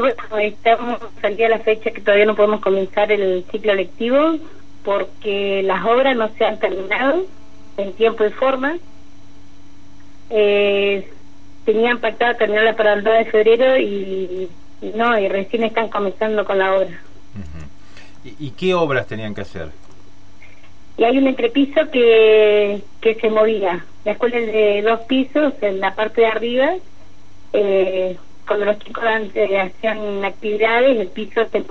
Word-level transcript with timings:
bueno, 0.00 0.16
estamos 0.40 0.98
al 1.22 1.36
día 1.36 1.48
de 1.48 1.56
la 1.56 1.62
fecha 1.62 1.90
que 1.90 2.00
todavía 2.00 2.26
no 2.26 2.34
podemos 2.34 2.60
comenzar 2.60 3.12
el 3.12 3.44
ciclo 3.50 3.74
lectivo 3.74 4.38
porque 4.84 5.62
las 5.62 5.84
obras 5.84 6.16
no 6.16 6.28
se 6.36 6.44
han 6.44 6.58
terminado 6.58 7.24
en 7.76 7.92
tiempo 7.94 8.24
y 8.24 8.30
forma. 8.30 8.76
Eh, 10.30 11.08
tenían 11.64 11.98
pactado 11.98 12.36
terminarla 12.36 12.76
para 12.76 12.94
el 12.94 13.02
2 13.02 13.14
de 13.18 13.24
febrero 13.26 13.78
y, 13.78 14.48
no, 14.94 15.18
y 15.18 15.28
recién 15.28 15.64
están 15.64 15.88
comenzando 15.88 16.44
con 16.44 16.58
la 16.58 16.76
obra. 16.76 17.00
¿Y, 18.24 18.50
qué 18.50 18.74
obras 18.74 19.06
tenían 19.06 19.34
que 19.34 19.42
hacer? 19.42 19.70
Y 20.96 21.04
hay 21.04 21.18
un 21.18 21.26
entrepiso 21.26 21.90
que, 21.90 22.82
que 23.00 23.14
se 23.16 23.28
movía. 23.28 23.84
La 24.04 24.12
escuela 24.12 24.38
es 24.38 24.46
de 24.46 24.82
dos 24.82 25.00
pisos, 25.00 25.52
en 25.60 25.80
la 25.80 25.94
parte 25.94 26.22
de 26.22 26.26
arriba, 26.26 26.74
eh, 27.52 28.16
cuando 28.54 28.72
los 28.72 28.78
chicos 28.84 29.02
hacían 29.04 30.24
actividades, 30.24 31.00
el 31.00 31.08
piso 31.08 31.44
se. 31.50 31.64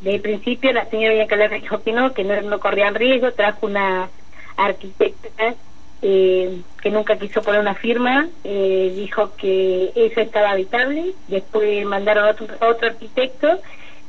Desde 0.00 0.14
el 0.14 0.20
principio 0.22 0.72
la 0.72 0.86
señora 0.86 1.12
Villancalar 1.12 1.60
dijo 1.60 1.82
que 1.82 1.92
no, 1.92 2.14
que 2.14 2.24
no, 2.24 2.58
corrían 2.58 2.94
riesgo, 2.94 3.32
trajo 3.32 3.66
una 3.66 4.08
arquitecta 4.56 5.54
eh, 6.00 6.62
que 6.80 6.90
nunca 6.90 7.18
quiso 7.18 7.42
poner 7.42 7.60
una 7.60 7.74
firma, 7.74 8.28
eh, 8.44 8.94
dijo 8.96 9.36
que 9.36 9.92
eso 9.94 10.22
estaba 10.22 10.52
habitable, 10.52 11.12
después 11.28 11.84
mandaron 11.84 12.24
otro, 12.24 12.46
otro 12.66 12.88
arquitecto 12.88 13.60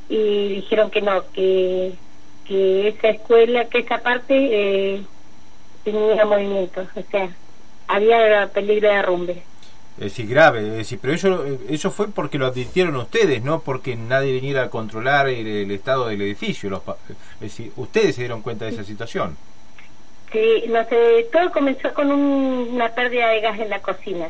y 0.07 0.47
dijeron 0.47 0.91
que 0.91 1.01
no, 1.01 1.29
que, 1.33 1.91
que 2.45 2.87
esa 2.87 3.09
escuela, 3.09 3.65
que 3.65 3.79
esa 3.79 3.97
parte 3.97 4.33
eh, 4.33 5.01
tenía 5.83 6.23
movimientos, 6.23 6.87
o 6.95 7.01
sea, 7.11 7.27
había 7.89 8.47
peligro 8.53 8.87
de 8.87 8.95
derrumbe. 8.95 9.43
Es 9.97 10.05
decir, 10.05 10.27
grave, 10.27 10.59
es 10.59 10.73
decir, 10.73 10.99
pero 10.99 11.13
eso, 11.13 11.45
eso 11.69 11.91
fue 11.91 12.07
porque 12.07 12.39
lo 12.39 12.47
advirtieron 12.47 12.95
ustedes, 12.95 13.43
no 13.43 13.61
porque 13.61 13.95
nadie 13.95 14.31
viniera 14.31 14.63
a 14.63 14.69
controlar 14.69 15.27
el, 15.29 15.69
estado 15.69 16.07
del 16.07 16.21
edificio. 16.23 16.69
Los, 16.71 16.81
es 17.35 17.41
decir, 17.41 17.71
ustedes 17.75 18.15
se 18.15 18.21
dieron 18.21 18.41
cuenta 18.41 18.65
de 18.65 18.71
esa 18.71 18.83
situación. 18.83 19.37
Sí, 20.31 20.63
no 20.67 20.83
sé, 20.85 21.27
todo 21.31 21.51
comenzó 21.51 21.93
con 21.93 22.11
una 22.11 22.89
pérdida 22.89 23.29
de 23.29 23.41
gas 23.41 23.59
en 23.59 23.69
la 23.69 23.79
cocina. 23.81 24.29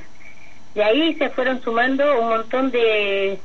De 0.76 0.84
ahí 0.84 1.16
se 1.16 1.30
fueron 1.30 1.62
sumando 1.62 2.20
un 2.20 2.28
montón 2.28 2.70
de, 2.70 3.40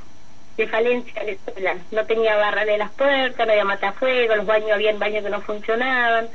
de 0.56 0.66
falencias 0.66 1.24
la 1.24 1.30
escuela. 1.30 1.76
No 1.92 2.04
tenía 2.04 2.36
barra 2.36 2.64
de 2.64 2.78
las 2.78 2.90
puertas, 2.90 3.46
no 3.46 3.52
había 3.52 3.64
matafuego, 3.64 4.34
los 4.34 4.46
baños 4.46 4.72
habían 4.72 4.98
baños 4.98 5.22
que 5.22 5.30
no 5.30 5.40
funcionaban, 5.40 6.28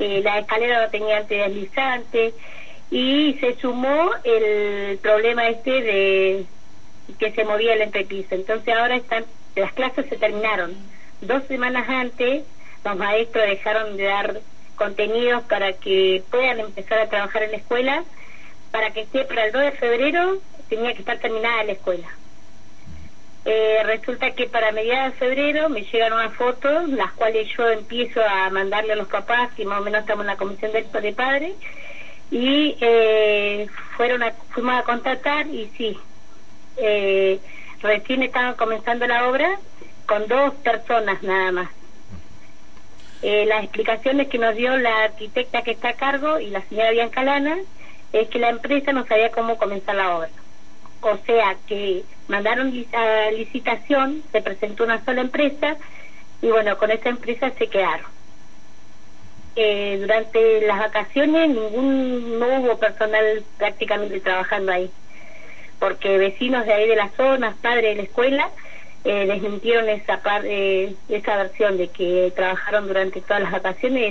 eh, 0.00 0.20
la 0.24 0.40
escalera 0.40 0.82
no 0.82 0.90
tenía 0.90 1.18
antideslizante 1.18 2.34
y 2.90 3.34
se 3.34 3.56
sumó 3.56 4.10
el 4.24 4.98
problema 4.98 5.48
este 5.48 5.70
de 5.70 6.46
que 7.18 7.32
se 7.32 7.44
movía 7.44 7.74
el 7.74 7.82
entrepiso. 7.82 8.34
Entonces 8.34 8.74
ahora 8.74 8.96
están, 8.96 9.24
las 9.54 9.72
clases 9.72 10.06
se 10.08 10.16
terminaron. 10.16 10.74
Dos 11.20 11.44
semanas 11.44 11.88
antes 11.88 12.44
los 12.84 12.96
maestros 12.96 13.44
dejaron 13.46 13.96
de 13.96 14.04
dar 14.04 14.40
contenidos 14.74 15.42
para 15.44 15.74
que 15.74 16.22
puedan 16.30 16.60
empezar 16.60 16.98
a 16.98 17.08
trabajar 17.08 17.42
en 17.42 17.52
la 17.52 17.58
escuela, 17.58 18.04
para 18.70 18.90
que 18.90 19.02
esté 19.02 19.24
para 19.24 19.46
el 19.46 19.52
2 19.52 19.62
de 19.62 19.72
febrero 19.72 20.38
tenía 20.68 20.94
que 20.94 21.00
estar 21.00 21.18
terminada 21.18 21.64
la 21.64 21.72
escuela. 21.72 22.08
Eh, 23.44 23.82
resulta 23.84 24.30
que 24.32 24.46
para 24.46 24.70
mediados 24.72 25.12
de 25.12 25.18
febrero 25.18 25.68
me 25.68 25.82
llegan 25.82 26.12
unas 26.12 26.34
fotos, 26.34 26.88
las 26.90 27.12
cuales 27.12 27.48
yo 27.56 27.68
empiezo 27.68 28.22
a 28.22 28.48
mandarle 28.50 28.92
a 28.92 28.96
los 28.96 29.08
papás, 29.08 29.50
que 29.56 29.64
más 29.64 29.80
o 29.80 29.84
menos 29.84 30.02
estamos 30.02 30.22
en 30.22 30.28
la 30.28 30.36
comisión 30.36 30.72
de, 30.72 30.82
de 30.82 31.12
padres, 31.12 31.54
y 32.30 32.76
eh, 32.80 33.66
fueron 33.96 34.22
a, 34.22 34.32
fuimos 34.50 34.74
a 34.78 34.82
contratar 34.82 35.46
y 35.48 35.68
sí, 35.76 35.98
eh, 36.76 37.40
recién 37.82 38.22
estaban 38.22 38.54
comenzando 38.54 39.06
la 39.06 39.28
obra 39.28 39.58
con 40.06 40.26
dos 40.28 40.54
personas 40.56 41.22
nada 41.22 41.52
más. 41.52 41.70
Eh, 43.22 43.44
las 43.46 43.64
explicaciones 43.64 44.28
que 44.28 44.38
nos 44.38 44.56
dio 44.56 44.76
la 44.78 45.04
arquitecta 45.04 45.62
que 45.62 45.72
está 45.72 45.90
a 45.90 45.94
cargo 45.94 46.40
y 46.40 46.48
la 46.50 46.62
señora 46.62 46.90
Bianca 46.90 47.22
Lana 47.22 47.58
es 48.12 48.28
que 48.28 48.38
la 48.38 48.48
empresa 48.48 48.92
no 48.92 49.04
sabía 49.06 49.30
cómo 49.30 49.58
comenzar 49.58 49.94
la 49.94 50.16
obra. 50.16 50.30
O 51.02 51.16
sea 51.26 51.56
que 51.66 52.02
mandaron 52.28 52.72
a 52.92 53.30
licitación, 53.32 54.22
se 54.32 54.40
presentó 54.40 54.84
una 54.84 55.04
sola 55.04 55.20
empresa 55.20 55.76
y 56.42 56.48
bueno, 56.48 56.78
con 56.78 56.90
esa 56.90 57.10
empresa 57.10 57.50
se 57.50 57.68
quedaron. 57.68 58.06
Eh, 59.62 59.98
durante 60.00 60.62
las 60.62 60.78
vacaciones 60.78 61.50
ningún 61.50 62.38
no 62.38 62.60
hubo 62.60 62.78
personal 62.78 63.44
prácticamente 63.58 64.18
trabajando 64.20 64.72
ahí, 64.72 64.90
porque 65.78 66.16
vecinos 66.16 66.64
de 66.64 66.72
ahí 66.72 66.88
de 66.88 66.96
la 66.96 67.10
zona, 67.10 67.54
padres 67.60 67.90
de 67.90 67.96
la 67.96 68.02
escuela, 68.04 68.48
eh, 69.04 69.26
desmintieron 69.26 69.86
esa, 69.90 70.22
par, 70.22 70.46
eh, 70.46 70.94
esa 71.10 71.36
versión 71.36 71.76
de 71.76 71.88
que 71.88 72.32
trabajaron 72.34 72.86
durante 72.86 73.20
todas 73.20 73.42
las 73.42 73.52
vacaciones 73.52 74.02